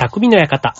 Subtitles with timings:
[0.00, 0.72] 匠の館。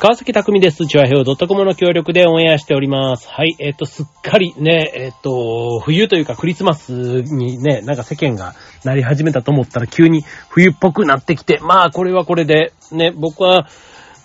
[0.00, 0.86] 川崎匠です。
[0.86, 3.28] チュアヘオ .com の協力でオンエアしております。
[3.28, 13.68] はい、えっ、ー、と、すっかりね、えっ、ー、と、冬というかクリスマスにね、なんか世間がなり始めたと思ったら急に冬っぽくなってきて、まあこれはこれで、ね、僕は、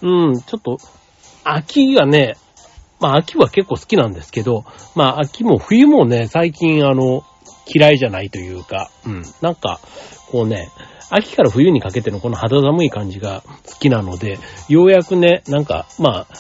[0.02, 0.78] うん、ちょっと、
[1.44, 2.38] 秋はね、
[3.02, 4.64] まあ秋は結構好きなんですけど、
[4.96, 7.24] まあ秋も冬もね、最近あの、
[7.68, 9.82] 嫌いじゃないというか、うん、なんか、
[10.32, 10.70] こうね、
[11.10, 16.36] 秋から冬にかけてのこの肌寒い感じが好きなので、ようやくね、なんか、まあ、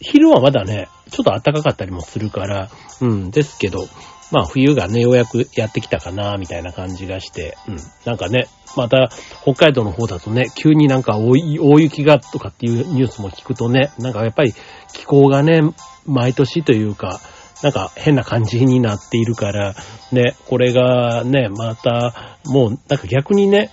[0.00, 2.70] 昼はまだね、ちょっと暖かかったりもするから、
[3.00, 3.88] うん、ですけど、
[4.30, 7.76] まあ冬がね、ようやくやってきたかな、みたいな感じがして、うん。
[8.04, 8.46] なんかね、
[8.76, 9.10] また
[9.42, 11.36] 北海道の方だとね、急になんか大
[11.80, 14.54] 雪がとかっていうニュースも聞くとね、なんかやっぱり
[14.92, 15.60] 気候がね、
[16.04, 17.20] 毎年というか、
[17.62, 19.74] なんか変な感じになっているから、
[20.12, 23.70] ね、これがね、また、もうなんか逆にね、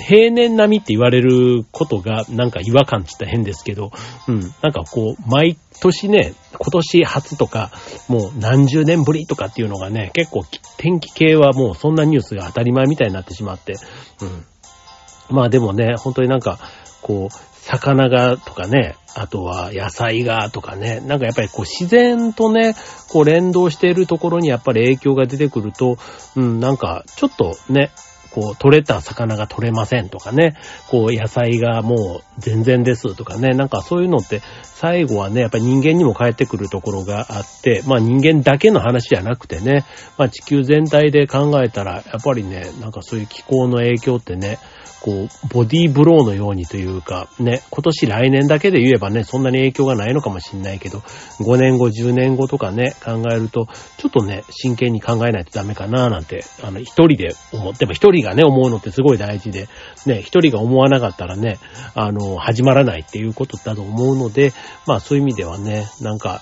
[0.00, 3.90] 平年並みって言われることがなんか違和感って言ったら変ですけど、
[4.28, 7.70] うん、なんかこう、毎年ね、今年初とか、
[8.08, 10.44] もう何十年ぶりとかっていうのがね、結構
[10.76, 13.74] 天気系はもうそんなニュースが当たり前みたいになってしまって、
[14.22, 15.36] うん。
[15.36, 16.58] まあでもね、本当になんか、
[17.02, 22.74] こう、魚がとかね、あとは野菜がとかね、なんかやっぱりこう自然とね、
[23.08, 25.98] こう連動しているところにやっぱり影響が出てくると、
[26.36, 27.90] うん、なんかちょっとね、
[28.30, 30.54] こう、取れた魚が取れませんとかね、
[30.88, 39.84] こう、野菜がもう全然ですとかね、なんかそういうのって、最後はね、やっぱり人間にも返ってくるところがあって、まあ人間だけの話じゃなくてね、
[40.18, 44.58] まあ地球全体で考えたら、やっぱりね、なんかそういう気候の影響ってね、
[45.00, 50.98] こう、ボディーブローのようにというか、ね、今年来年だけで言えばね、そんなに影響がないのかもしれないけど、
[51.40, 59.68] 5年後、10年後とかね、考えると、ちょっとね、真剣に考えないとダメかななんて、あの、一人で思って、も一人がね、思うのってすごい大事で、
[60.06, 61.58] ね、一人が思わなかったらね、
[61.94, 64.52] あの、始まらないっていうことだと思うので、
[64.86, 66.40] まあそういう意味ではね、なんか、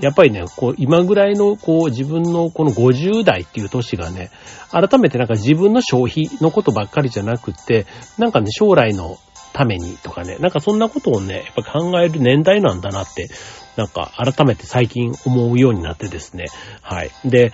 [0.00, 4.30] やっぱりね、こう、今ぐらいの、こう、自分のこの50代っていう年がね、
[4.70, 7.86] 改めてなんか自分の消費のことばっかりじゃなくって、
[8.18, 9.18] なんかね、将来の
[9.52, 13.28] ためにとかね、なんかそんなことをね、やっぱ考える年代なんだなって、
[13.76, 16.46] なんか改めて最近思うようになってですね。
[16.82, 17.10] はい。
[17.24, 17.52] で、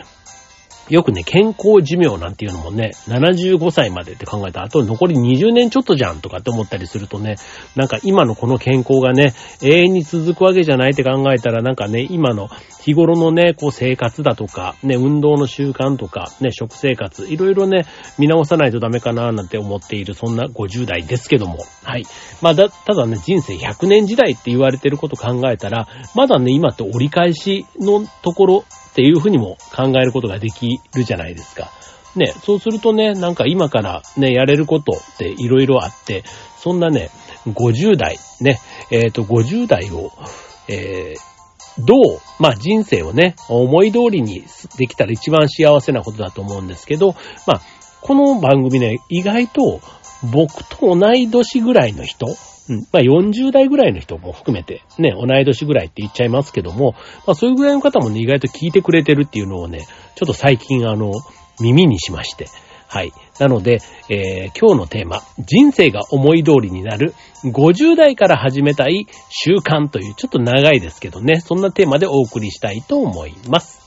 [0.91, 7.37] よくね、健康寿命なんていうのもね、75歳までって考えたら、あと残り20年ちょっとじゃんとかって思ったりするとね、
[7.76, 12.49] なんか今のこの健康がね、永遠に続くわけじゃないって考えたら、なんかね、今の
[12.81, 17.84] 日頃のね、こう生活だとか、ね、運動の習慣とか、ね、食生活、いろいろね、
[18.19, 21.59] 見直さないとダメかななんて思っている、そんな50代ですけども。
[21.82, 22.05] はい。
[22.41, 28.65] まあだ、ただね、人生100年時代って言われてること考えたら、まだね、今って折り返しのところ
[28.99, 31.71] っていうふうにも考えることができるじゃないですか。
[32.17, 36.25] ね、そうするとね、なんか今からね、やれることっていろいろあって、
[36.59, 37.11] そんなね、
[37.47, 38.59] 50代、ね、
[38.91, 40.11] えっ、ー、と、50代を、
[40.67, 44.43] えー、どう、まあ人生をね、思い通りに
[44.79, 47.15] できたら一番幸せなことだと思うんですけど、
[47.47, 47.63] まあ、
[48.01, 49.81] この番組ね、意外と
[50.33, 52.27] 僕と同い年ぐらいの人、
[52.69, 52.79] うん。
[52.93, 56.95] まあ40代ぐらいの人も含めて、ね、同い年ぐらいって言っちゃいますけども、
[57.27, 61.12] まあそういうぐらいの方もね、意外と聞いてくれてるっていうのをね、ちょっと最近あの、
[61.61, 62.47] 耳にしまして。
[62.91, 63.12] はい。
[63.39, 67.15] なので、えー、今日のテーマ、人生が思い通りになる
[67.45, 73.78] 50代から始めたい習慣という、ちょっと長いですけどね、そんなテーマでお送りしたいと思います。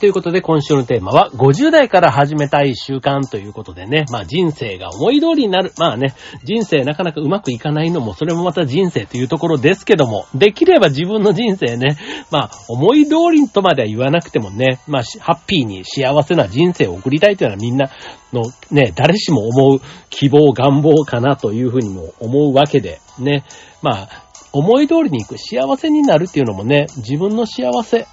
[0.00, 5.72] ということで、今週のテーマは、50代から始めたい習慣ということでね、まあ人生が思い通りになる。
[5.76, 11.98] まあね、人生なかなかうまくいかないのも、それもまた人生というところですけども、できれば自分の人生ね、
[12.30, 17.90] まあ思い通りとまでは言わなくてもね、まあハッピーに幸せな人生を送りたいというのはみんな
[18.32, 23.44] のね、誰しも思う希望、願望かなというふうにも思うわけで、ね、
[23.82, 24.08] まあ、
[24.52, 25.38] 思い通りに行く。
[25.38, 28.06] 幸せになるっていうのもね、自分の幸せ、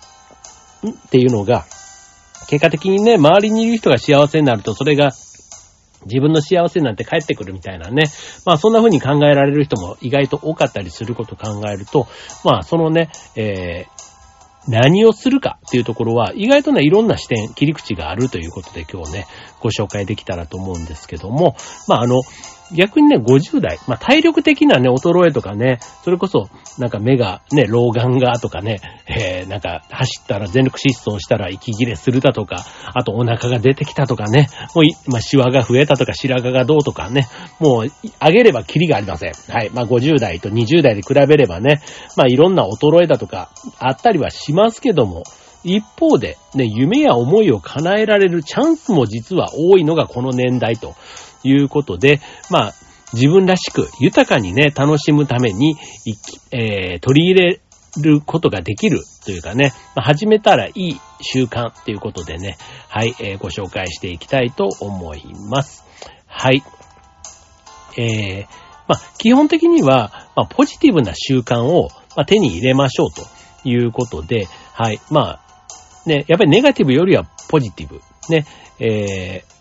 [0.85, 1.65] っていうのが、
[2.49, 5.11] 結果的にね、周りにいる人が幸せになると、それが
[6.05, 8.03] 自分の幸せなって帰ってくるみたいなね。
[8.45, 12.07] まあそんな風に考えられる人も意外と多かったりすることを考えると、
[12.43, 19.27] まあそのね、えー、何をするかっていうところは意外とね、いろんな視点、切り口があるということで今日ね、
[19.59, 21.55] ご紹介できたらと思うんですけども、
[21.87, 22.21] まああの、
[22.73, 37.27] 逆にね、50代、まあ、体力的なね、衰えとかね、それこそ、なんか目が、ね、老眼がとかね、えー、なんか走ったら全力疾走したら息切れするだとか、あとお腹が出てきたとかね、もう、まあ、シワが増えたとか、白髪がどうとかね、
[37.59, 37.87] もう、
[38.23, 39.33] 上げればキリがありません。
[39.33, 39.69] はい。
[39.73, 41.81] まあ、50代と20代で比べればね、
[42.15, 43.49] まあ、いろんな衰えだとか、
[43.79, 45.23] あったりはしますけども、
[45.63, 50.95] 一方で、ね、夢や思いを叶えられるチャンスも実は多いのがこの年代と
[51.47, 52.73] いうことで、まあ、
[53.13, 55.75] 自分らしく豊かにね、楽しむために、
[56.51, 57.61] えー、取り入れ
[58.01, 62.57] ることができるというかね、まあ、始めたらいい習慣ということでね、
[62.89, 65.85] はい、えー、ご紹介していきたいと思います。
[66.25, 66.63] はい。
[67.97, 68.47] えー、
[68.87, 73.23] まあ、基本的には、まあ、ポジティブな習慣を、ま、手に入れましょうと
[73.67, 75.47] いうことで、はい、まあ、
[76.05, 78.01] ね、やっぱりネガティブよりはポジティブ。
[78.29, 78.45] ね、
[78.79, 79.56] えー、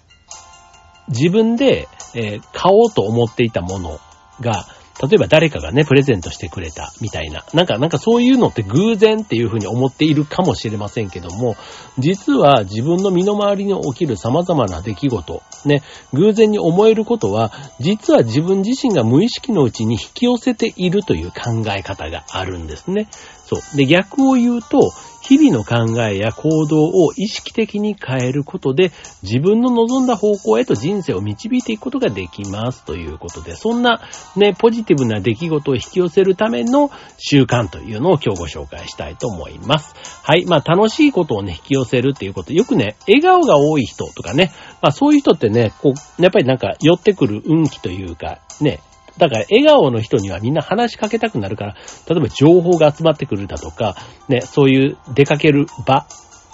[1.08, 4.00] 自分で、えー、買おうと思っていたもの
[4.40, 4.66] が、
[5.02, 7.44] 例えば誰かがね、プレゼントしてくれたみたいな。
[7.52, 11.54] なんか、なんかそういうのって偶然っていうふうに思っているかもしれませんけども、
[11.98, 15.82] 実は自分の身の回りに起きる様々な出来事、ね、
[16.14, 23.08] 偶然に思えることは、実は自分自身が無意識のうちに引き寄せているという考え方があるんですね。
[23.44, 23.76] そう。
[23.76, 24.92] で、逆を言うと、
[25.26, 28.92] 日々の考えや行動を意識的に変えることで、
[29.24, 34.00] 自分の望んだ方向へと人生を導いていくことができますということで、そんな
[34.36, 39.96] ね、ポジティブな出来事を引き寄せるための習慣というのを今日ご紹介したいと思います。
[40.22, 40.46] はい。
[40.46, 48.78] まあ、楽しいことをね、引き寄せるっていうこと、よくね、笑顔が多い人とかね、まあ、そういう人ってね、こう、やっぱりなんか寄ってくる運気というか、ね、
[49.18, 51.74] だから笑顔の人にはみんな話しかけたくなるから、
[52.08, 53.96] 例えば情報が集まってくるだとか、
[54.28, 56.06] ね、そういう出かける場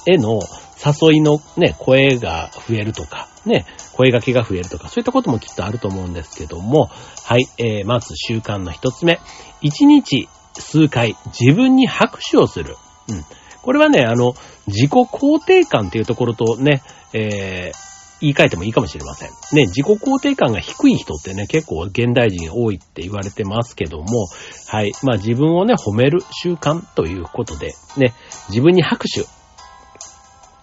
[0.07, 0.41] への
[0.85, 6.91] 誘いのね、声が増えるとか、ね、声掛けが増えるとか、そういったこともきっとあると思うんですけども、
[7.25, 9.21] はい、えー、まず習慣の一つ目。
[9.61, 12.77] 一日数回自分に拍手をする。
[13.09, 13.25] うん。
[13.63, 14.35] これはね、あの、
[14.67, 16.83] 自己肯定感っていうところとね、
[17.13, 17.92] えー、
[18.23, 19.31] 言い換えてもいいかもしれません。
[19.53, 24.29] ね、自己肯定感が低い人ってね、結構現代人多いって言われてますけども、
[24.69, 24.93] はい。
[25.03, 28.15] まあ自分をね、褒める習慣ということで、ね、
[28.49, 29.27] 自分に拍手。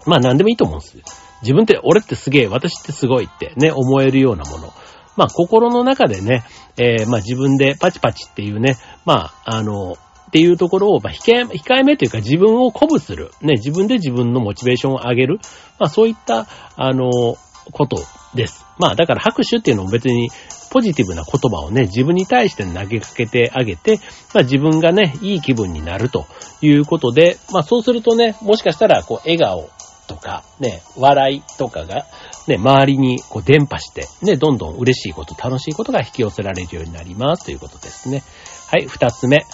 [0.05, 1.03] まあ何でもいいと思うんですよ。
[1.41, 4.73] 自分って、俺ってすげえ、私ってすごいってね、思えるようなもの。
[5.17, 6.45] まあ心の中でね、
[6.77, 9.97] えー、まあ自分でパチパチっていうね、まあ、あの、
[10.29, 13.31] っていうところを、まあ、控え、控えめというか自分を鼓舞する。
[13.41, 15.39] ね、自分で自分のモチベーションを上げる。
[15.79, 17.35] まあそういった、あの、
[17.71, 17.97] こと
[18.35, 18.65] です。
[18.77, 20.29] まあだから拍手っていうのも別に
[20.71, 23.99] ポジティブな言葉をね、自分に対して投げかけてあげて、
[24.33, 26.25] まあ自分がね、いい気分になると
[26.61, 29.69] いうことで、まあそうするとね、もしかしたらこう笑顔
[30.07, 32.05] とか、ね、笑いとかが、
[32.47, 38.23] ね、周りにこう伝播して、ね、どんどん嬉しいこと、楽しいことが引き寄せられるようになりますということですね。
[38.67, 39.45] はい、二つ目。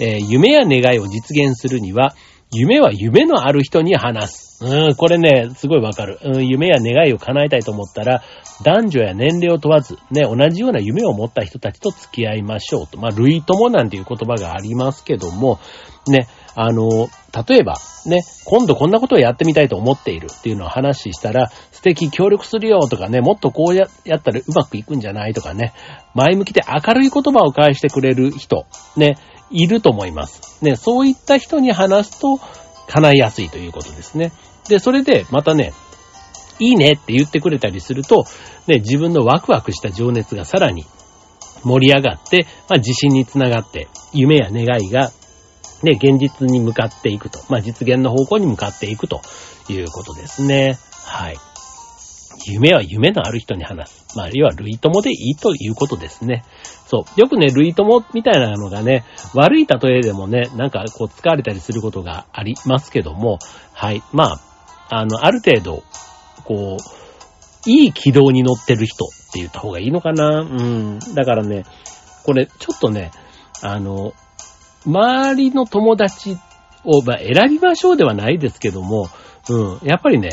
[0.00, 2.14] えー、夢や願いを実現するには、
[2.52, 4.44] 夢は夢のある人に話す。
[4.64, 6.18] うん、これね、すごいわかる。
[6.22, 8.22] うん、夢や願いを叶えたいと思ったら、
[8.62, 12.98] 男女や年齢を問わず、ね、同じような夢を持った人たちと付き合いましょうと。
[12.98, 15.58] まあ、類友なんていう言葉がありますけども、
[16.06, 17.08] ね、あの、
[17.48, 17.74] 例えば、
[18.06, 25.72] ね、今度こんなことをやってみたいと思っているっていうのを話したら、素敵協力するよとかね、もっとこうややったらうまくいくんじゃないとかね、
[26.14, 29.16] 前向きで明るい言葉を返してくれる人、ね、
[29.54, 30.62] いると思います。
[30.64, 32.40] ね、そういった人に話すと、
[32.88, 34.32] 叶いやすいということですね。
[34.68, 35.72] で、それで、またね、
[36.58, 38.24] いいねって言ってくれたりすると、
[38.66, 40.84] ね、自分のワクワクした情熱がさらに
[41.62, 45.10] 盛り上がって、まあ、自信につながって、夢や願いが、
[45.82, 47.40] ね、現実に向かっていくと。
[47.48, 49.22] まあ、実現の方向に向かっていくと
[49.68, 50.78] いうことですね。
[51.04, 51.36] はい。
[52.46, 54.16] 夢は夢のある人に話す。
[54.16, 56.44] まあ、要は類友でいいということですね。
[56.86, 57.20] そう。
[57.20, 63.38] よくね、類友みたいなのがね、悪い例えでもね、なんかこう使われたりすることがありますけども、
[63.72, 64.02] はい。
[64.12, 64.40] まあ、
[64.90, 65.82] あの、ある程度、
[66.44, 70.98] こう、いい軌道に乗ってる人って言った方がいいのかなうん。
[71.14, 71.64] だからね、
[72.24, 73.10] これ、ちょっとね、
[73.62, 74.12] あの、
[74.86, 76.36] 周りの友達
[76.84, 79.08] を、まあ、選びましょうではないですけども、
[79.48, 79.88] うん。
[79.88, 80.30] やっぱりね、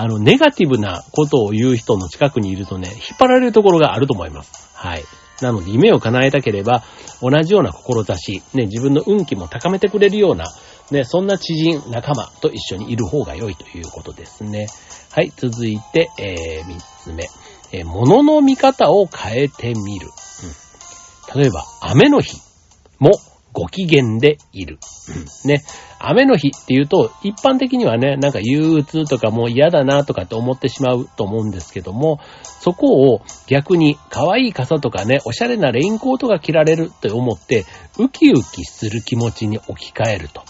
[0.00, 4.70] あの、ネガティブなことを言う人の近くにいるとね、引っ張られるところがあると思います。
[4.74, 5.04] はい。
[5.42, 6.82] なので、夢を叶えたければ、
[7.20, 10.46] 同じような志、ね、自分の運気も高めてくれるような、
[10.90, 14.68] ね、そんな知人、仲間と一緒にいる方が良いということですね。
[15.12, 17.28] はい、続いて、えー、三つ目。
[17.72, 20.08] えー、物の見方を変えてみる。
[21.34, 21.40] うん。
[21.40, 22.40] 例えば、雨の日
[22.98, 23.10] も
[23.52, 24.78] ご機嫌でいる。
[25.44, 25.62] ね。
[25.98, 37.66] 雨の日っていうと、一般的にはね、なんか憂鬱とかもう嫌だなとかって思ってしまうと思うんですけども、そこを逆に可愛い傘とかね、おしゃれなレインコートが着られるって思って、
[37.98, 40.42] ウキウキする気持ちに置き換えると。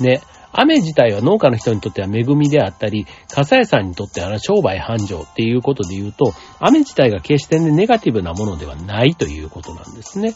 [0.00, 0.20] ね。
[0.52, 10.34] 雨自体は農家の人にとっては恵みであったり、傘屋さんにとっては商売繁盛っていうことで言うと、雨自体が決してね、ネガティブなものではないということなんですね。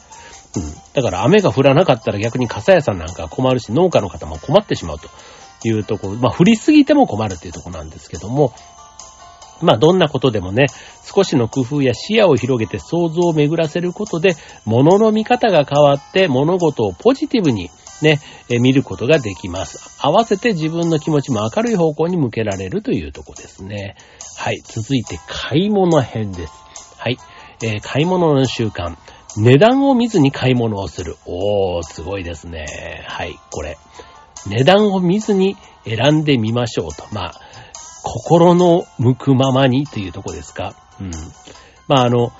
[0.56, 0.75] うん。
[0.94, 5.08] だから雨が降らなかったら逆に傘屋さんなんか困るし、農家の方も困ってしまうと
[5.68, 8.52] いうところ、まあ降りすぎても困るっていうところなんですけども、
[9.62, 10.66] まあどんなことでもね、
[11.04, 17.70] 少しの工夫や視野を広げて想像を巡らせることで、物の見方が変わって物事をポジティブに
[18.02, 19.96] ね、見ることができます。
[19.98, 23.96] 合わせて自分の気持ちも明るい方向に向けられるというとこですね。
[24.36, 24.60] はい。
[24.64, 26.52] 続いて、買い物編です。
[26.98, 27.16] はい。
[27.62, 28.96] えー、買い物の習慣。
[29.37, 31.16] 値段を見ずに買い物をする。
[31.26, 33.05] おー、すごいですね。
[33.07, 33.78] はい、これ。
[34.47, 37.05] 値段を見ずに選んでみましょうと。
[37.12, 37.35] まあ、
[38.02, 40.75] 心の向くままにというとこですか。
[41.00, 41.11] うん。
[41.88, 42.33] まあ、あの、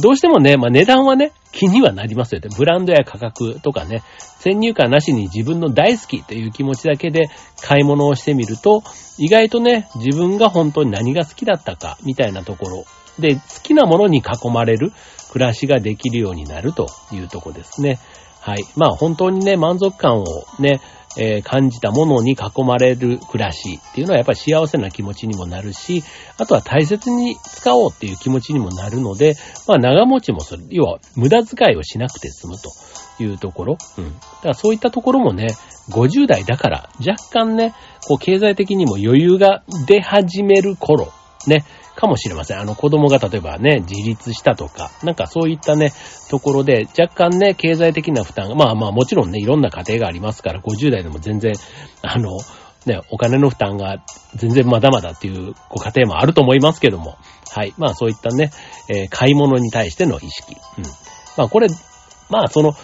[0.00, 2.48] どうしてもね、まあ値段はね、気にはなりますよね。
[2.56, 7.28] ブランドや価格とかね、先入観なしに自分の大好きという気持ちだけで
[7.60, 8.82] 買い物をしてみると、
[9.18, 12.84] 意外とね、自分が本当に何が好きだったか、みたいなところ
[13.18, 14.92] で、好きなものに囲まれる
[15.32, 17.98] 暮らしができるようになるというとこですね。
[18.42, 18.64] はい。
[18.76, 20.24] まあ本当にね、満足感を
[20.58, 20.82] ね、
[21.16, 26.04] えー、感じたものに囲まれる暮らしっていうのはやっぱり幸せな気持ちにもなるし、
[26.36, 29.34] あとは大切に使おうっていう気持ちにもなるので、
[29.66, 30.64] まあ長持ちもする。
[30.68, 32.70] 要は無駄遣いをしなくて済むと
[33.22, 33.78] いうところ。
[33.96, 34.14] うん。
[34.14, 35.48] だからそういったところもね、
[35.90, 37.74] 50代だから若干ね、
[38.06, 41.08] こう経済的にも余裕が出始める頃、
[41.46, 41.64] ね、
[42.02, 42.58] かもしれません。
[42.58, 45.92] あの子供が例えばね、自立したとか、なんかそういったね、
[46.28, 51.52] ところで若干ね、経済的な負担が、まあまあもちろんね、いろんな家庭がありますから、50代でも全然、
[52.02, 52.38] あの、
[52.86, 54.02] ね、お金の負担が
[54.34, 57.16] 全然まだまだっていうご家庭もあると思いますけども、
[57.52, 57.72] はい。
[57.78, 58.50] まあそういったね、
[58.88, 60.56] えー、買い物に対しての意識。
[60.78, 60.84] うん。
[61.36, 61.68] まあこれ、
[62.28, 62.74] まあその、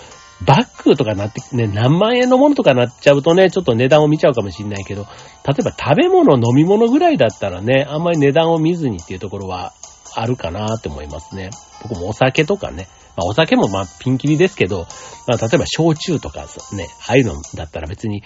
[0.44, 5.02] バッグとかなって、ね、何万円のものとかなっちゃうとね、ちょっと値段を見ちゃうかもしれないけど、
[5.46, 9.72] 例えば食べ物、飲み物ぐらいだったらね、あんまり値段を見ずにっていうところは
[10.14, 11.50] あるかなって思いますね。
[11.82, 14.86] 僕もお酒とかね、まあ、お酒もまあピンキリですけど、
[15.26, 18.22] まあ、例えば焼酎とかね、ああいうのだったら別に、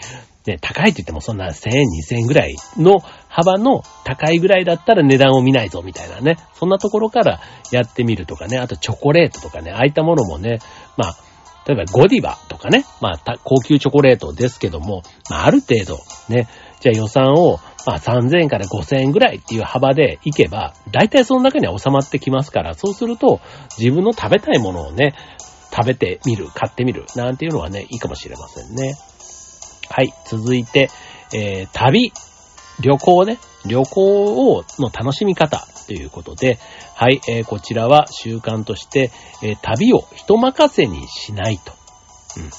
[0.47, 7.41] ね、高いって言ってもそんな1000円、2000円ぐらいの幅の高いぐらいだったら値段を見ないぞみたいなね、そんなところから
[7.71, 10.59] やってみるとかね、あとチョコレートとかね、ああいったものもね、
[10.99, 11.17] まあ、
[11.67, 16.49] 例えばゴディバとかね、まあ、高級チョコレートですけども、まあ、ある程度、ね、
[16.81, 23.41] じゃあ予算を、まあ、3000円から5000円ぐらいっていう幅でいけば、大体その中には収まってきますから、そうすると、
[23.79, 25.15] 自分の食べたいものをね、
[25.75, 28.95] 食べてみる、買ってみる、なんていうのはね、いいかもしれませんね。
[29.89, 30.91] はい、続いて、
[31.35, 32.13] えー、旅、
[32.81, 36.59] 旅行ね、旅行を、の楽しみ方ということで、
[36.95, 39.11] はい、えー、こちらは習慣として、
[39.43, 41.73] えー、旅を人任せにしないと。
[42.39, 42.51] うん。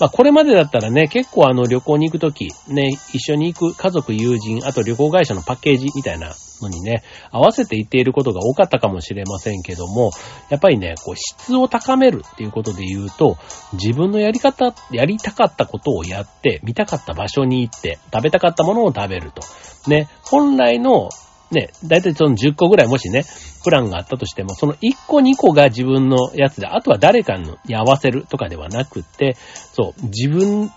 [0.00, 10.10] まあ、これまでだったらね、結構あの旅行に行くとき、ね、一緒に行く家族、友人、あと旅行会社のパッケージみたいなのにね、合わせて行っていることが多かったかもしれませんけども、
[10.50, 13.36] やっぱりね、こう質を高めるっていうことで言うと、
[13.74, 19.42] 自分のやり方、やりたかったことをやって、見たかった場所に行って、食べたかったものを食べると。
[19.88, 21.08] ね、本来の
[21.54, 23.24] ね、だいたいその10個ぐらいもしね、
[23.64, 29.36] プランがあったとしても、その1個2個が自分のやつで、あとは誰かに合わせるとかではなくって、
[29.72, 30.70] そう、自分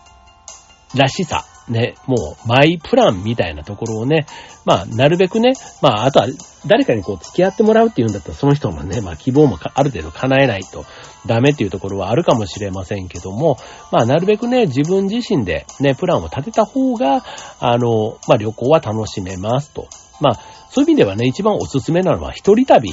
[0.96, 4.25] らしさ、ね、もう、マイプランみたいなところをね、
[4.65, 6.27] まあ、なるべくね、まあ、あとは、
[6.65, 10.86] 誰かにこう、付き合ってもらうっていうんだったら、その人のね、まあ、希望もある程度叶えないと
[11.25, 13.57] ダメっていうところはあるかもしれませんけども、
[13.91, 17.24] まあ、なるべくね、自分自身でね、プランを立てた方が、
[17.60, 19.88] あの、まあ、旅行は楽しめますと。
[20.19, 22.91] まあ、そういう意味ではね、一番おすすめなのは一人旅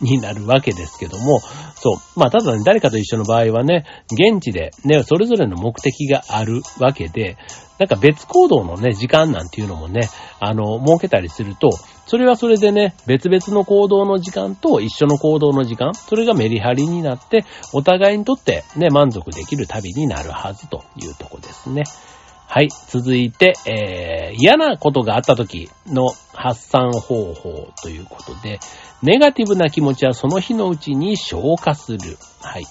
[0.00, 2.18] になるわけですけども、そう。
[2.18, 7.36] まあ、ただね、誰かと一緒の場合はね、現地でね、それぞれの目的があるわけで、
[7.78, 11.70] なんか別行動のね、時間なんていうのもね、あの、設けたりすると、
[12.06, 21.84] それはそれでね、別々の行動の時間と一緒の行動の時間、それがメリハリになって、お互いにとってね、満足できる旅になるはずというとこですね。
[22.54, 22.68] はい。
[22.86, 28.60] 続いて、えー、嫌なことがあった時の発散方法ということで、
[29.02, 32.16] ネガティブな気持ちはその日のうちに消化する。
[32.40, 32.62] はい。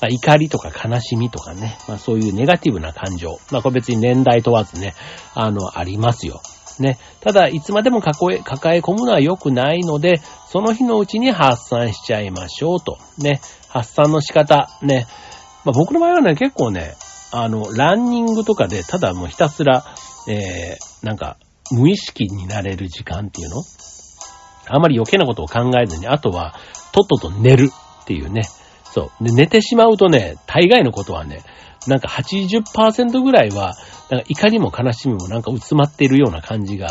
[0.00, 3.38] まあ、怒りとか悲しみとかね、まあそういうネガティブな感情。
[3.52, 4.96] まあこれ別に年代問わずね、
[5.34, 6.40] あの、ありますよ。
[6.80, 6.98] ね。
[7.20, 10.16] ただ、いつまでも抱え、抱え込むのは良くないので、
[10.48, 12.98] その日のうちに発散しちゃいましょうと。
[13.18, 13.40] ね。
[13.68, 14.68] 発散の仕方。
[14.82, 15.06] ね。
[15.64, 16.96] まあ僕の場合はね、結構ね、
[17.30, 19.84] あの、ランニングとかで、ただもうひたすら、
[20.28, 21.36] えー、なんか、
[21.70, 23.62] 無意識になれる時間っていうの？
[24.70, 26.54] あまり余計なことを考えずに、あとは、
[26.92, 27.70] とっとと寝る
[28.02, 28.42] っていうね。
[28.84, 29.24] そう。
[29.24, 31.42] で、寝てしまうとね、大概のことはね、
[31.86, 33.76] なんか80%ぐらいは、
[34.10, 36.88] なんか怒りも悲しみもなんか薄まっているような感じが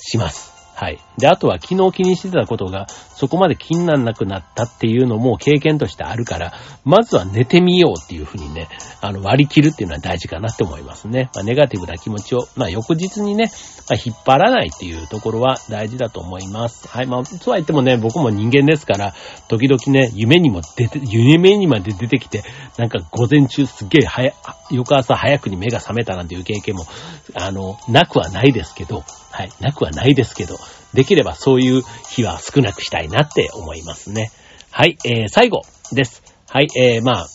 [0.00, 0.49] します。
[0.80, 0.98] はい。
[1.18, 6.54] で、あとは昨日気にしてたことがそこまで気にならなくなったっていうのも経験としてあるから、
[6.86, 8.66] まずは寝てみようっていうふうにね、
[9.02, 11.28] あの割り切るっていうのは大事かなって思いますね。
[11.34, 13.52] まあ、ネガティブな気持ちを、まあ、翌日にね、
[13.90, 16.88] まあ、引っ張らないっていうところは大事だと思います。
[16.88, 17.06] はい。
[17.06, 19.12] まあ、そうは言ってもね、僕も人間ですから、
[19.48, 22.42] 時々ね、夢にも出て、夢にまで出てきて、
[22.78, 24.32] なんか午前中すっげえ早、
[24.70, 26.86] 翌朝早くに目が覚めたなんていう経験も、
[27.34, 29.04] あの、なくはないですけど、
[29.40, 30.58] はい、なくはないですけど、
[30.92, 34.30] できればそういう日は少なくしたいなって思いますね。
[34.70, 36.22] はい、えー、最後です。
[36.46, 37.26] はい、えー、まあ、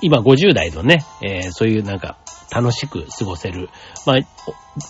[0.00, 2.17] 今50代のね、えー、そういうなんか、
[2.50, 3.68] 楽しく過ごせる。
[4.06, 4.16] まあ、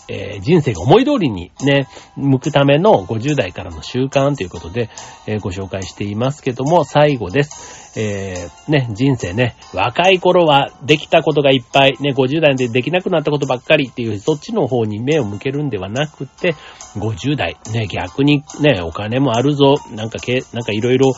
[0.09, 4.91] えー、人生が思い通りにね、向くための50代からの習慣ということで、
[5.27, 7.89] えー、ご紹介していますけども、最後です。
[7.99, 16.55] えー、ね、人生ね、若い頃はできたことがいっぱい、ね、50代でできなくなったことばっかりっていう、そっちの方に目を向けるんではなくて、
[16.97, 21.13] 50代、ね、逆にね、お金もあるぞ、なんかけ、なんかいろいろ、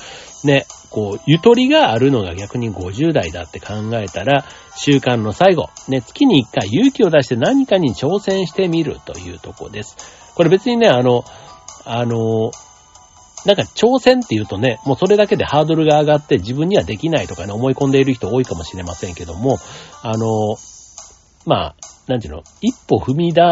[0.45, 4.45] ね、こう、ゆとりがあるのが逆に50代だって考えたら、
[4.77, 9.97] 習慣の最後、ね、月に1回勇気を出して何かに挑戦してみるというとこです。
[10.35, 11.25] これ別にね、あの、
[11.85, 12.51] あの、
[13.47, 19.59] なんか挑戦って言うとね、もうそれだけでハードルが上がって自分にはできないとかね、思い込んでいる人多いかもしれませんけども、
[20.03, 20.57] あの、
[21.47, 23.43] まあ、なんていうの、一歩踏み出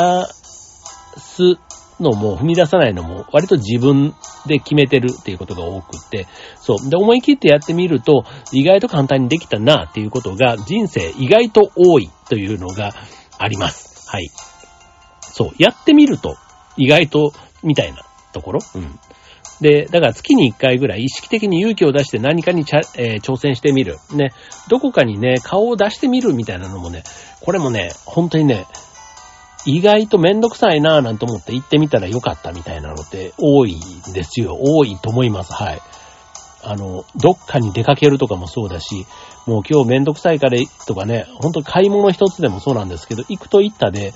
[1.16, 1.56] す
[2.00, 4.14] のも踏み出さないのも割と自分
[4.46, 6.26] で決めてるっていうことが多くって、
[6.56, 6.90] そう。
[6.90, 12.92] で、思い切ってやってみると意外と簡単にできたなっていうことが人生意外と多いというのが
[13.38, 14.08] あります。
[14.10, 14.30] はい。
[15.20, 15.50] そう。
[15.58, 16.36] やってみると
[16.76, 18.02] 意外とみたいな
[18.32, 18.98] ところうん。
[19.60, 23.96] で、だから月に1回ぐらい意識的に勇気を出して何かにちゃ、えー、挑戦してみる。
[24.14, 24.30] ね。
[24.68, 27.02] どこかにね、顔を出してみるみたいなのもね、
[27.40, 28.66] これもね、本当にね、
[29.66, 34.56] 意外とめんどくさいなぁなんて思って行ってみたらよかったみたいなのって多いんですよ。
[34.60, 35.52] 多いと思います。
[35.52, 35.82] はい。
[36.62, 39.06] あの、どっかに出かけるとかもそうだし、
[39.46, 44.12] もう今日めんどくさいからとかね、ほんと買い物一つでもそうなんですけど、行くと行ったで、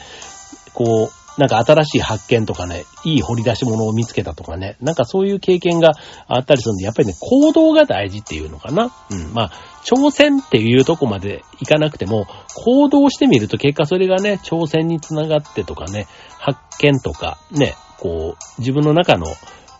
[0.75, 5.93] こう、なんか新しい発見とかね、いい掘り出し物を見つけたとかね、なんかそういう経験が
[6.27, 8.93] あったりするんで、やっぱりね、行動が大事っていうのかな。
[9.11, 9.33] うん。
[9.33, 9.53] まあ、
[9.85, 16.07] 挑戦っていうとこまでいかなくても、行動してみると結果それがね、挑戦につながってとかね、
[16.39, 19.27] 発見とか、ね、こう、自分の中の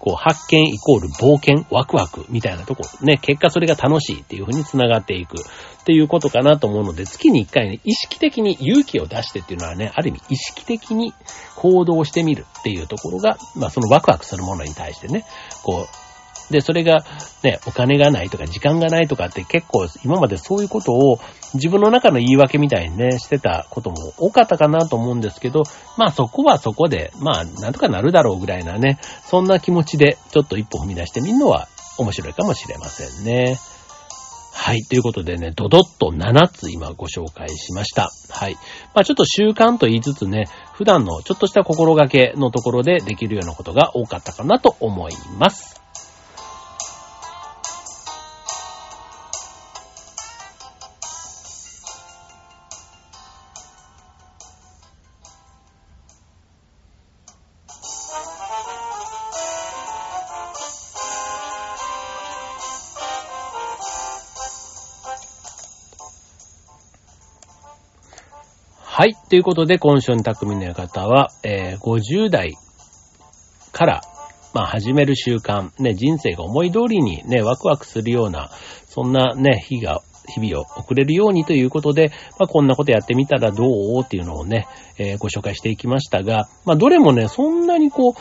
[0.03, 5.37] こう、発見イコール冒険、ワクワクみたいなとこ、ね、結果それが楽しいっていう風に繋がっていく。
[5.39, 11.15] っていうことかなと思うので、月に一回ね、意識的に勇気を出してっていうのはね、ある意味意識的に
[11.57, 15.25] 行動してみるっていうところが、まあそのワクワクするものに対してね、
[15.63, 16.02] こう、
[16.53, 17.05] で、それが
[17.43, 21.19] ね、お金がないとか時間がないとかって結構今までそういうことを
[21.55, 25.65] 自分の中の言い訳みたいにね、してたことも多かったかなと思うんですけど、
[25.99, 31.67] まあそこはそこで、まあなんとかなるだろうぐらいなね、そんな気持ちでちょっと一歩踏み出してみるのは
[31.99, 33.59] 面白いかもしれませんね。
[34.55, 34.83] はい。
[34.83, 38.11] ということでね、ドドッと7つ今ご紹介しました。
[38.31, 38.55] はい。
[38.95, 45.82] まあちょっと習慣と言いつつね、普段のちょっとした心がけのところでできるようなことが多かったかなと思います。
[69.03, 69.17] はい。
[69.29, 72.53] ということで、今週の匠の方は、えー、50代
[73.73, 74.01] から、
[74.55, 78.49] まあ、始める習慣、ね、人生が思い通りにね、ワクワクするような、
[78.87, 84.03] そんなね、日が、日々を送れるようにということで、まあ、こんなことやってみたらどう？
[84.05, 88.13] っていうのをね、えー、ご紹介していきましたが、まあ、どれもね、そんなにこう、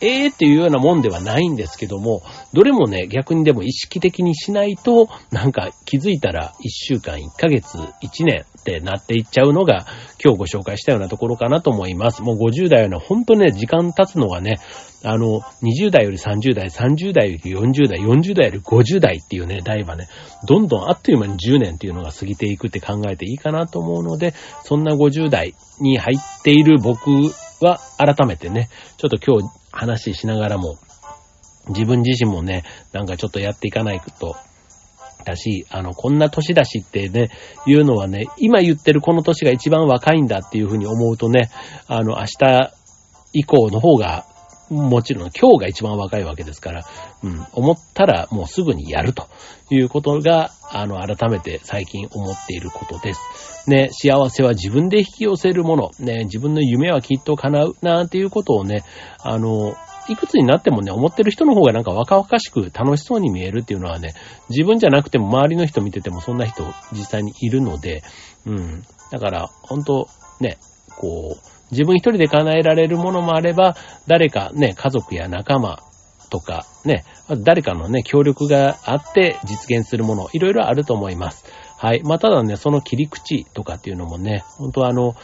[0.00, 9.86] ええー、っていうようなもんではないんですけども、どれもね、逆にでも意識的にしないと、なんか気づいたら1週間、1ヶ月、1年ってなっていっちゃうのが、
[10.22, 12.22] 今日ご紹介したようなところかなと思います。
[12.22, 14.56] もう50代はね、ほんとね、時間経つのがね、
[15.04, 20.08] あの、20代より30代、30代より40代、40代より50代っていうね、代はね、
[20.46, 27.10] どんどんあっという間に10年っていうのが過ぎていくって考えていいかなと思うので、そんな50代に入っている僕
[27.60, 30.78] は改めてね、ちょっと今日話しながらも、
[31.68, 34.36] 自分自身もね、なんかちょっとやっていかないと
[35.24, 37.30] だし、あの、こんな年だしってね、
[37.66, 41.50] いうのはね、今言ってるこの年が一番若いんだっていうふうに思うとね、
[41.86, 42.72] あの、明日
[43.32, 44.24] 以降の方が、
[44.70, 46.84] もちろん今日が一番若いわけですから、
[47.22, 49.26] うん、思ったらもうすぐにやると
[49.70, 53.70] いうことが、あの、改めて最近思っていることです。
[53.70, 58.82] ね、幸せは自分で引き寄せるもの、ね、自分の夢はきっと叶う、なんていうことをね、
[59.22, 59.74] あの、
[60.08, 64.14] いくつになってもね、思ってる人の方がなんか若々しく楽しそうに見えるっていうのはね、
[64.48, 68.02] 自分じゃなくても周りの人見ててもそんな人実際にいるので、
[68.46, 68.82] うん。
[69.10, 70.08] だから、本当
[70.40, 70.58] ね、
[70.98, 75.82] こう、自分一人で叶えられるものもあれば、誰かね、家族や仲間
[76.30, 77.04] とかね、
[77.44, 81.44] 誰かのね、協力があって実現するもの、いろいろあると思います。
[81.78, 82.02] はい。
[82.02, 85.14] まあ、ただね、その切り口とかっていうのもね、本当はあの、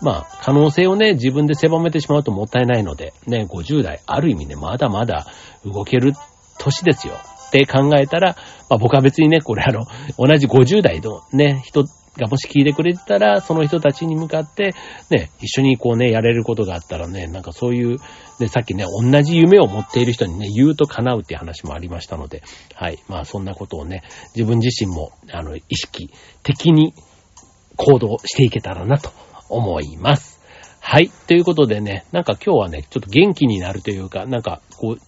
[0.00, 5.26] まあ、可能性をね、自分で狭めてしまうともったいないので、ね、50代、ある意味ね、まだまだ
[5.64, 6.12] 動ける
[6.58, 7.14] 年ですよ。
[7.48, 8.36] って考えたら、
[8.68, 9.86] まあ僕は別にね、これあの、
[10.18, 14.74] 同じ50代のね、人がもし聞いてくれてたら、その人たちに向かって、
[15.10, 17.98] ね、一緒にこうね、やれることがあったらね、なんかそういう、
[18.38, 22.42] ね、さっきね、同じ夢を持っている人にね、言うと叶うっていう話もありましたので、
[22.74, 22.98] はい。
[23.08, 24.02] まあそんなことをね、
[24.34, 26.10] 自分自身も、あの、意識
[26.42, 26.92] 的に
[27.76, 29.10] 行動していけたらなと
[29.48, 30.40] 思います。
[30.80, 31.10] はい。
[31.26, 34.98] ということでね、なんか今日はね、ちょっと元気になるというか、なんかこう、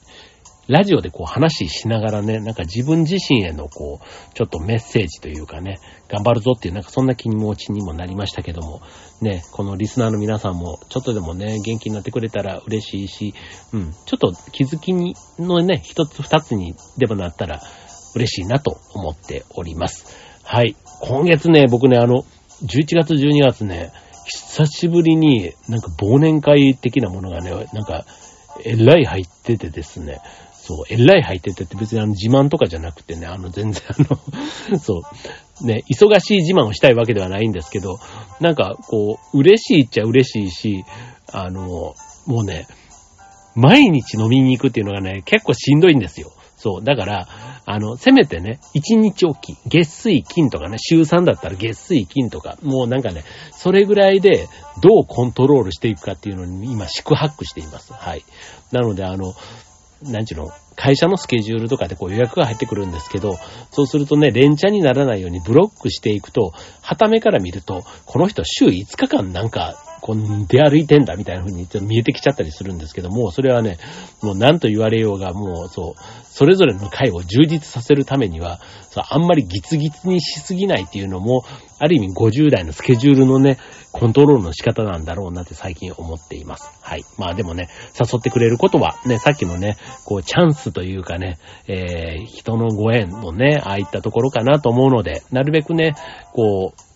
[0.71, 8.81] ラジオでこう話しながらね、なんか自分自身へのこう、ちょっとメッセージというかね、頑張るぞっていうなんかそんな気持ちにもなりましたけども、
[9.21, 13.35] ね、このリスナーの皆さんもちょっとでもね、元気になってくれたら嬉しいし、
[13.73, 17.61] うん、ちょっと気づきにのね、一つ二つにでもなったら
[18.15, 20.17] 嬉しいなと思っております。
[20.45, 20.77] はい。
[21.01, 22.23] 今月ね、僕ね、あの、
[22.63, 23.91] 11月12月ね、
[24.31, 28.05] 久しぶりになんか忘年会的なものがね、なんか、
[28.65, 30.21] えらい入っててですね、
[30.53, 33.95] そう、えらい入っててって別にあの自慢とかじゃなくてね、あの全然あ
[34.71, 35.03] の そ
[35.63, 37.99] う、ね、忙しい自慢をしたいわけではないんですけど、
[38.41, 40.85] なんかこう、嬉しいっちゃ嬉しいし、
[41.33, 41.95] あの、
[42.27, 42.67] もうね、
[43.57, 46.31] 毎日飲みに行くっていうのがね、結構しんどいんですよ。
[46.61, 46.85] そう。
[46.85, 47.27] だから、
[47.65, 54.47] あの、せめてね、1日おき、月水金とかね、週3だったら月水金とか、もうなんかね、それぐらいで
[54.83, 57.95] どうコントロールしていくかっていうのに今、宿泊しています。
[57.95, 58.25] はい。
[58.73, 59.33] なので、あの、
[60.03, 63.37] なんちゅうの、会社のスケジュールとかでこう予約が入ってくるんですけど、
[63.71, 73.79] そうするとね、連チャンにならないようにブロックしていくと、旗目から見ると、この人週5日間なんかこう、出歩いてんだみたいな風にちょっと見えてきちゃったりするんですけども、それはね、
[74.23, 78.61] もう何と言われようが、もうそう、それぞれの回を充実させるためには、
[78.91, 81.45] そうあんまりギツギツにしすぎないっていうのも、
[81.79, 83.59] ある意味50代のスケジュールのね、
[83.93, 86.71] コントロールの仕方なんだろうなって最近思っています。
[86.83, 87.03] はい。
[87.19, 95.95] まあでもね、誘ってくれることは、ね、さっきのね、こう、チャンスというかね、えー、人のご縁のね、ああいったところかなと思うので、なるべくね、
[96.33, 96.90] こう、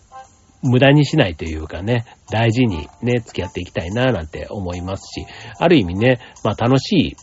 [0.61, 5.25] 無駄にしないというかね、大事にね、付き合っていきたいななんて思いますし、
[5.59, 7.15] ある意味ね、まあ楽しい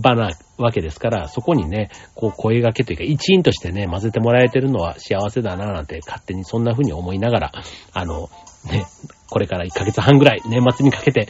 [0.00, 7.52] 場なわけですから、そこにね、こう声掛けというか一員としてね、混ぜてもらえてるのは幸せだななんて勝手にそんな風に思いながら、
[7.92, 8.30] あの、
[8.70, 8.86] ね、
[9.30, 11.28] これから1ヶ月半ぐらい年末にかけて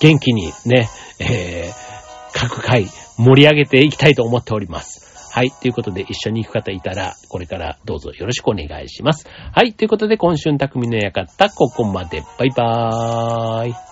[0.00, 0.88] 元気にね、
[1.20, 5.09] えー、各回盛り上げていきたいと思っております。
[5.32, 5.50] はい。
[5.50, 9.26] ということで、一緒に行く方いたら、これからどうぞよろしくお願いします。
[9.52, 9.74] はい。
[9.74, 12.22] ということで、今週の匠の館、ここまで。
[12.38, 13.89] バイバーイ。